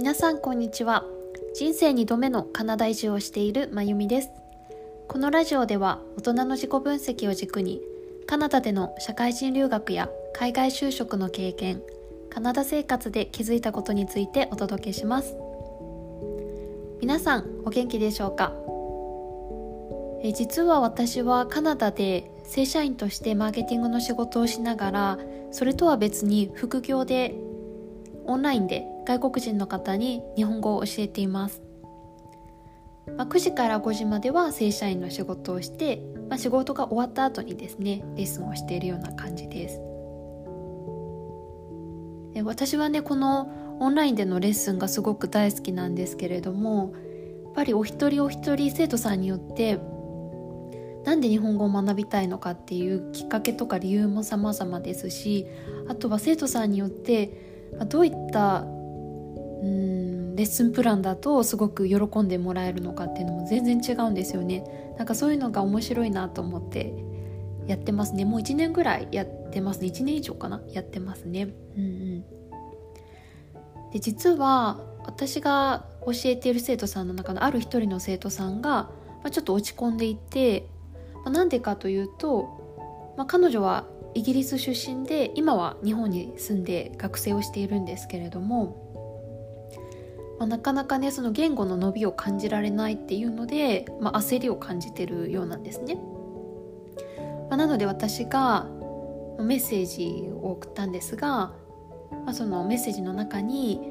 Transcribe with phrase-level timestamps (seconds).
[0.00, 1.04] 皆さんこんにちは。
[1.54, 4.30] 人生2度目のカナダ移住をしているまゆみです。
[5.08, 7.82] このラジオでは大人の自己分析を軸に
[8.26, 11.82] カナダでの社会人留学や海外就職の経験
[12.30, 15.36] カナダ生活で気づいたことについてお届けします。
[17.02, 18.54] 皆さんお元気でしょうか？
[20.24, 25.18] え実は私はカナダで正社員としてマーケティングの仕事をしながら
[25.50, 27.34] それとは別に副業で
[28.24, 31.60] オンラインで外国人の方に日本語を教えています、
[33.16, 39.80] まあ、9時から5時までは正社員の仕事をして、まあ、仕事が終わった後にですねレッスンをしているような感じです。
[42.34, 46.92] で私はねこのオンラインでのレッスンがすごく大好きなんですけれども
[47.46, 49.80] やっぱりお一人お一人生徒さんによって
[51.04, 55.48] なんで日本語を学びたいのかっていうきっかけとか理由も様々ですし
[55.88, 58.64] あとは生徒さんによってどういった
[59.62, 60.36] うん。
[60.36, 64.64] レッスンプランだとすごく喜んでもらえるのかっていうのも全然違うんですよね。
[64.96, 66.94] なんかそういうのが面白いなと思って
[67.66, 68.24] やってますね。
[68.24, 69.88] もう1年ぐらいやってますね。
[69.88, 70.60] 1年以上かな？
[70.72, 71.48] やってますね。
[71.76, 72.24] うんうん。
[73.92, 78.90] で実は私が教えている生徒さんの中のある一人の生徒さんが、ま
[79.24, 80.68] あ、ちょっと落ち込んでいて
[81.22, 88.89] まあ、なんでかというと、まあ、彼女はイギリス出身で今は日本に住んで学生をしているんですけれども、
[90.40, 95.96] まあ、なかなかねその言語の伸びを感じられないっていうので、まあ、焦りを感じてるようなんですね。
[97.50, 98.66] まあ、なので私が
[99.38, 101.52] メッセージを送ったんですが、
[102.24, 103.82] まあ、そのメッセージの中に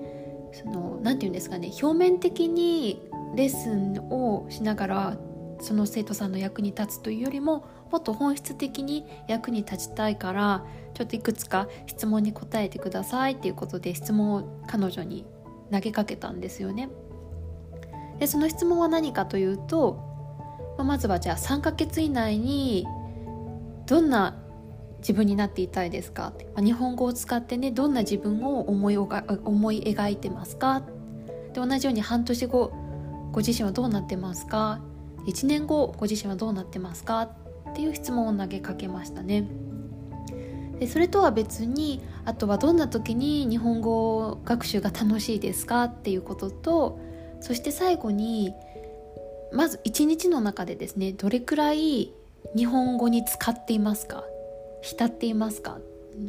[0.52, 5.18] その何て言うんですかね表面的にレッスンをしながら
[5.60, 15.26] その生徒さんの役に立つというよりももっと本質的に役に立ちたいからちょっといくつか質問に答えてくださいっていうことで質問を彼女に
[15.72, 16.90] 投げかけたんですよね。
[18.20, 20.04] でその質問は何かというと、
[20.78, 22.86] まあ、まずはじゃあ3ヶ月以内に
[23.86, 24.36] どんな
[25.00, 30.84] 自分になっていたいですか、まあ、日本語を使ってねどんな自分を思い思い描いてますか？
[31.54, 32.74] で同じように半年後
[33.32, 34.82] ご自身はどうなってますか
[35.28, 37.22] ？1年後ご自身はどうなってますか？
[37.22, 39.48] っていう質問を投げかけましたね。
[40.80, 47.00] でそれとは別にあとはどんな時に日本語学習が楽しいですかっていうことと
[47.42, 48.54] そして最後に
[49.52, 52.14] まず1日の中でですねどれくらい
[52.56, 54.24] 日本語に使っていますか？
[54.82, 55.80] 浸っていますか？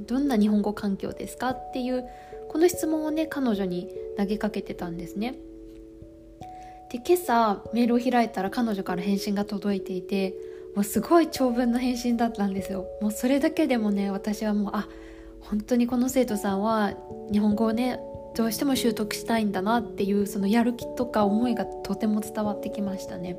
[0.06, 2.04] どんな日本語環境ですかっていう
[2.48, 3.88] この質問をね彼女に
[4.18, 5.36] 投げかけてたんですね。
[6.90, 10.34] で今朝メールを開いたら彼女から返信が届いていて
[10.75, 12.86] もうすごい長文の返信だったんですよ。
[13.00, 14.88] もうそれだけでもね私はもうあ
[15.41, 16.94] 本当にこの生徒さんは
[17.32, 17.98] 日本語をね
[18.36, 23.30] どうしても習得したいんだなっていうそのやる気とか思いがとても伝わってきましたね。
[23.30, 23.38] やっ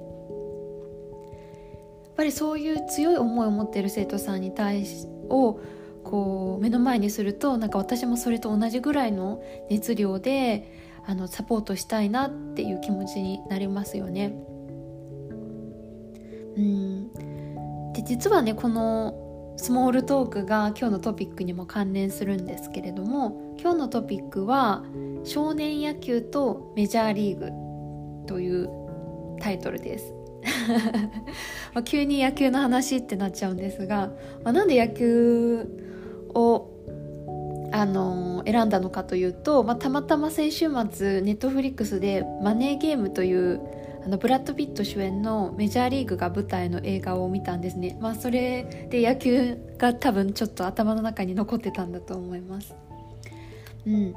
[2.15, 5.59] ぱりそういう強い思いを持っている生徒さんに対しを
[6.03, 10.71] こう目の前にするとなんか私もそれと同じぐらいの熱量で
[11.05, 14.35] あのサポートしたいなっていう気持ちになりますよね。
[16.57, 16.80] うん。
[18.01, 24.83] で実はねこのスモールトークが今日のトピックにも関連するんですけれども今日のトピックは
[25.23, 27.51] 「少年野球とメジャーリーグ」
[28.27, 28.69] という
[29.39, 30.13] タイトルです。
[31.85, 34.11] 急に野球の話ってなっちゃうんですが、
[34.43, 35.67] まあ、なんで野球
[36.33, 36.67] を
[37.71, 43.61] あの選んだのかというと、まあ、たまたま先週末ネットフリックスで「マネーゲーム」という
[44.03, 52.75] あのブラッド・ピット主演のメジャーリーグが舞台の映画を見たんですね、まあ、それで野球が多分ちょっと頭の中に残ってたんだと思います。
[53.85, 54.15] うん。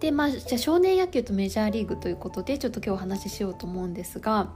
[0.00, 4.50] でまあ、じゃあ少年野球とメジャーリーグということでちょっと今日お話ししようと思うんですが、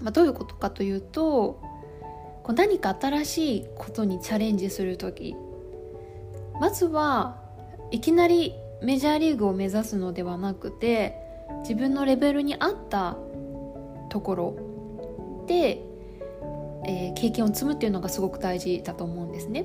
[0.00, 1.60] まあ、どういうことかというと
[2.42, 5.36] こう何か新しいことにチャレンジする時。
[6.60, 7.40] まずは
[7.90, 11.16] いきなりメジャーリーグを目指すのではなくて
[11.62, 13.16] 自分のレベルに合った
[14.10, 15.82] ところで、
[16.86, 19.64] えー、経験を積むっていうのがすごく大事だと思うんですね。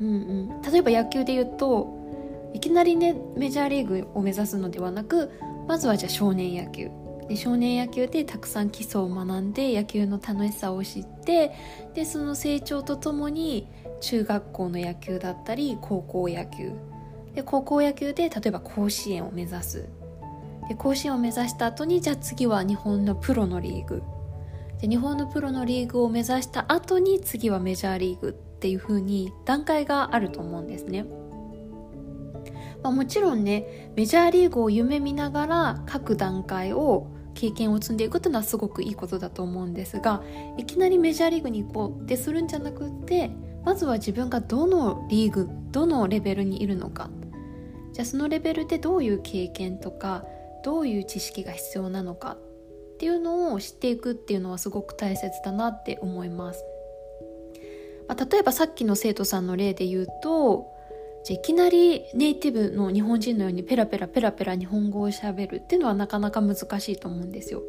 [0.00, 0.10] うんう
[0.58, 2.04] ん、例えば野球で言うと
[2.52, 5.30] いきなりねメジャーリーグを目指すのではなく
[5.66, 6.90] まずはじゃあ少年野球。
[7.28, 11.52] で少年野球でたくさん基礎を学んで野球の楽しさを知って
[11.94, 13.66] でその成長とともに
[14.02, 16.72] 中学校の野球だったり高校野球。
[17.34, 19.88] で高校野球で例えば甲子園を目指す。
[20.68, 24.02] で甲子園を目指した後にじゃあ次は日本のプロのリーグ
[24.80, 31.04] で日本のプロのリーグを目指した後に次はメジャーリーグっていう風に段階があると思うんですね。
[32.82, 40.22] まあ、もちろんねメジャーリーグを夢見ながら各段階を経験を積んでいくというのはすごくいいことだと思うんですが
[40.58, 43.30] いきなりメジャーリーグに行こうってするんじゃなくって
[43.64, 47.10] まずは自分がどのリーグどのレベルにいるのか
[47.92, 50.24] じゃあそのレベルでどういう経験とか
[50.64, 52.38] どういう知識が必要なのか
[52.94, 56.64] っていうのを知っていくっていうのはすごく大切だなって思います。
[58.08, 60.66] まあ、例えばさっきの生徒さんの例で言うと
[61.24, 67.62] じゃいきなりネイティブの日本人のようにペラペラペラペラ日本語をしゃべるっていうのはなかなか難しいと思うんですよ。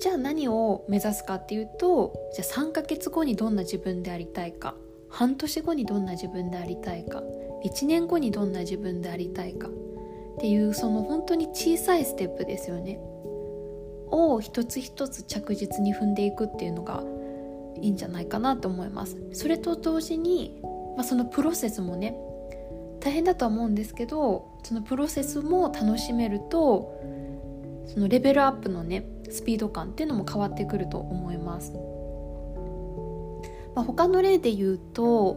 [0.00, 4.74] じゃあ何を目指すかっていうとじゃあ3ヶ月後にどんな自分でありたいか
[5.08, 7.22] 半年後にどんな自分でありたいか
[7.64, 9.68] 1年後にどんな自分でありたいか
[10.36, 12.98] っていうその本当に小さいステップですよね。
[14.10, 17.02] を一つ一つ着実に踏んでいくっていうのが
[17.80, 19.16] いいんじゃないかなと思います。
[19.32, 20.60] それと同時に、
[20.96, 22.14] まあ、そのプロセスもね
[23.00, 27.00] 大変だとは思うんですけどそのプロセスも楽しめると
[27.86, 31.72] そのレベルアップのねスピード感っていうのも変わってくると思います、
[33.74, 35.36] まあ、他の例で言うと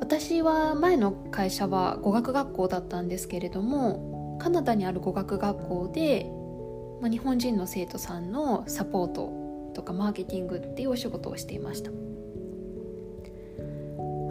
[0.00, 6.30] 私は前の会社は語学学校だったんですけれどもカナダにある語学学校で、
[7.00, 11.96] まあ、日本人の生徒さんのサポートとかマーケティングっていうお仕事をしていました、ま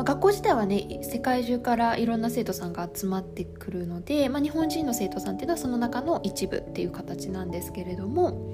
[0.01, 8.51] あ、学校自体はね世界中からいろんな生徒さんが集まってくるので、まあ、日本人の生徒さんっていうのはその中の一部っていう形なんですけれども、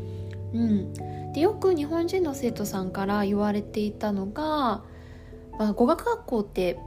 [0.53, 0.93] うん、
[1.33, 4.83] でよく日本人の生徒さんから言われていたのが、
[5.57, 6.79] まあ、語学学校って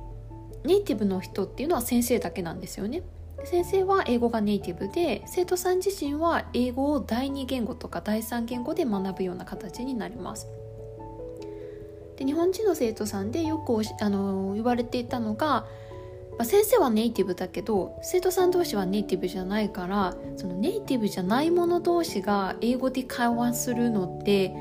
[0.67, 3.03] ネイティブの人っていうのは先生だけなんですよね。
[3.45, 10.49] 先生は英語がネイティブで生徒さん自身は英語を第二言語とか第三言語で学ぶような形になります。
[12.17, 15.67] で日本人の生徒さんでよくあの言われていたのが、ま
[16.41, 24.55] あ、先生はネイティブだけど生徒さん同士はネイティブじゃないからそのネイティブじゃない者同士が英語で会話するのって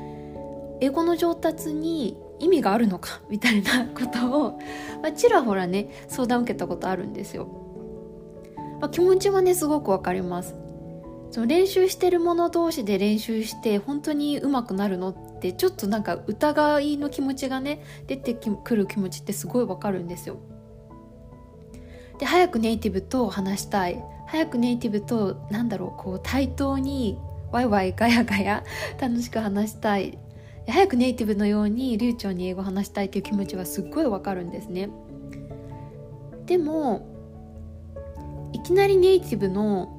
[0.80, 4.58] 英語の上達に意味があるのかみたいなことを、
[5.02, 7.48] まあ、ちらほらね相談受けたことあるんですよ。
[8.80, 10.54] まあ、気持ちはねすごくわかります。
[11.30, 20.36] その練習してる者同士で練習して本当に上手くなるのってちょっとなんか疑いの気持ちがね出てくる気持ちってすごいわかるんですよ。
[22.18, 24.02] で早くネイティブと話したい。
[24.26, 27.18] 早くネイティブとなんだろうこう対等に
[27.52, 28.64] ワイワイガヤガヤ
[29.00, 30.18] 楽しく話したい。
[30.68, 34.90] 早くネイティブのように流暢に英語を話したいっていう気持ちはすっごいわかるんですね
[36.46, 37.06] でも
[38.52, 39.92] いきなりネイティブの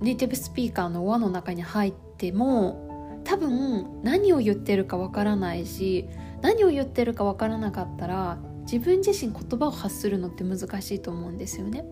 [0.00, 6.08] ネイティブスピーカーの輪の中に入っても多分何を言ってるかわからないし
[6.42, 11.84] 何を言ってるかわからなかったら自分自身言葉を発するのって難しいと思うんですよね。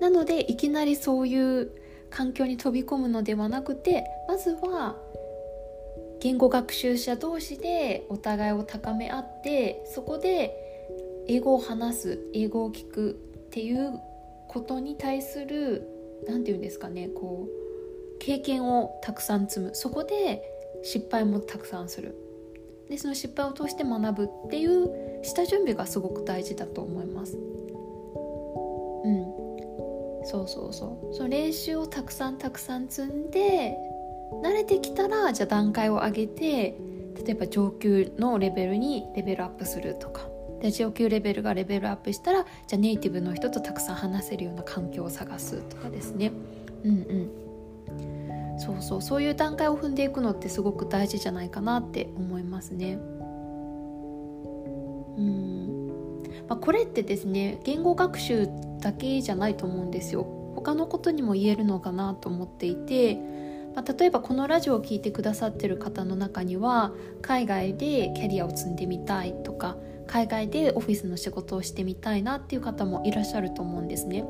[0.00, 1.70] なのでいきなりそういう
[2.10, 4.96] 環境に飛び込むのではなくてまずは
[6.20, 10.54] 言語学習者同士でお互いを高め合ってそこで
[11.28, 14.00] 英語を話す英語を聞くっていう
[14.48, 15.88] ことに対する
[16.26, 17.66] 何て言うんですかねこう
[18.18, 19.74] 経験をたくさん積む。
[19.74, 20.42] そこで
[20.82, 22.16] 失敗もたくさんする。
[22.88, 27.36] でその失敗を通して学ぶっていう下準備がすごく大事だと思います。
[27.36, 27.38] う
[29.08, 30.24] ん。
[30.24, 31.14] そうそうそう。
[31.14, 33.76] その練習をたくさんたくさん積んで
[34.42, 36.78] 慣れてきたらじゃあ段階を上げて
[37.24, 40.28] 例えば上級のレベルにレベルアップするとか。
[40.60, 46.32] で上級レベルがレベルアップしたらじゃあネイティブの人とたくさん話せるような環境を探すとかですね。
[46.82, 46.90] うん
[47.90, 48.58] うん。
[48.58, 49.02] そうそう。
[49.02, 52.98] そういう段階を踏んでいくのってすごく大事じゃないかなって思いますね。
[55.18, 56.22] うん。
[56.48, 58.48] まあ、これってですね言語学習
[58.80, 60.26] だけじゃないと思うんですよ。
[60.54, 63.18] 他のことにも言えるのかなと思っていて
[63.76, 74.24] まあ、例えばこのラジオを聴いてくださってる方の中には海外でキャリアを積んでみたいとか海外でオフィスの仕事をしてみたいなっていう方もいらっしゃると思うんですね。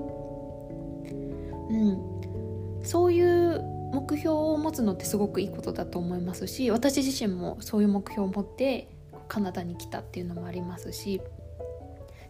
[1.70, 3.62] うん、そういう
[3.92, 8.88] 目標を持つのってすごくいいことだと思いますし私自身もそういう目標を持って
[9.28, 11.20] カナダに来たっていうのもありますし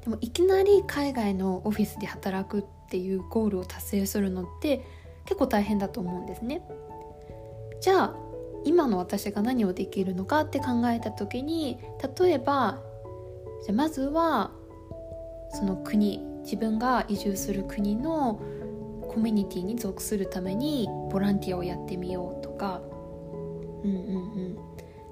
[0.04, 4.84] でもいきなり海外のオフィスで働くっていうゴールを達成するのって
[5.24, 6.62] 結構大変だと思うんですね。
[7.80, 8.16] じゃあ
[8.64, 11.78] 今の私が何をできるのかって考えた時に
[12.18, 12.80] 例えば
[13.64, 14.50] じゃまずは
[15.50, 18.40] その国自分が移住する国の
[19.08, 22.82] コミュニティに属するためにボランティアをやってみようとか、
[23.84, 24.00] うんうんう
[24.48, 24.58] ん、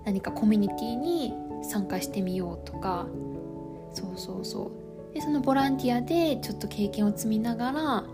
[0.04, 3.06] 何かコミュニティに参加してみようとか。
[3.94, 4.72] そうそうそ
[5.10, 5.14] う。
[5.14, 8.04] でそのボランティアでちょっと経験を積みながら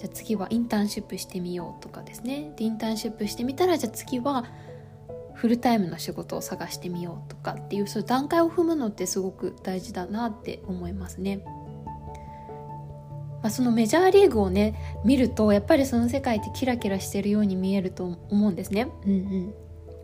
[0.00, 4.46] じゃあ次はインターンシップしてみようとかですねでインターンシップしてみたらじゃあ次は
[5.34, 11.44] フルタイムの仕事を探してみようとかっていうそういう段階を踏むのってすごく大事だなって思いますね。
[13.42, 18.88] まあ、そのメジャーリーグをね見るとやっぱりその世界ってキラキラしてるように見えると思うんですね。
[19.04, 19.54] うんうん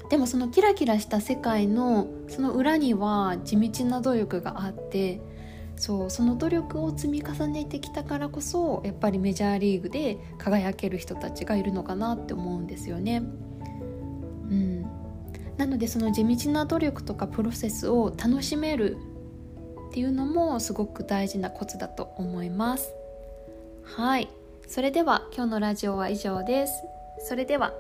[0.09, 5.21] でもそのキラキラした世界のその裏には地道な努力があって
[5.77, 13.19] そうその努力を積み重ねてきたからこそやっぱりメジャーリーグで輝ける人たちがいるのかなって思うんですよね。
[13.19, 14.83] うん、
[15.57, 18.97] なのでその地道な努力とかプロセスを楽しめる
[19.91, 22.95] っていうのもすごく大事なコツだと思います。
[23.85, 24.29] はい
[24.67, 26.73] それでは今日のラジオは以上です。
[27.21, 27.73] それでは